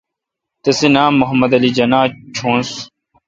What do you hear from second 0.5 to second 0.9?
تسی